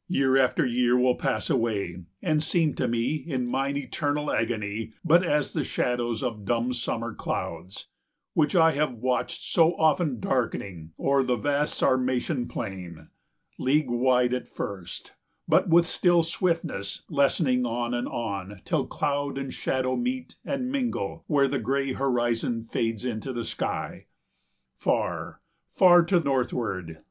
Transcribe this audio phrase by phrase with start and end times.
[0.08, 5.22] ]Year after year will pass away and seem To me, in mine eternal agony, But
[5.22, 7.88] as the shadows of dumb summer clouds,
[8.32, 13.08] Which I have watched so often darkening o'er 335 The vast Sarmatian plain,
[13.58, 15.12] league wide at first,
[15.46, 21.24] But, with still swiftness, lessening on and on Till cloud and shadow meet and mingle
[21.26, 24.06] where The gray horizon fades into the sky,
[24.78, 25.42] Far,
[25.74, 27.02] far to northward.